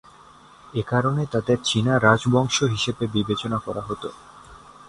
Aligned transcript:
একারণে 0.73 1.23
তাদের 1.31 1.57
চীনা 1.63 1.93
রাজবংশ 1.99 2.57
হিসেবে 2.73 3.03
বিবেচনা 3.07 3.57
করা 3.57 3.81
হতো। 3.81 4.09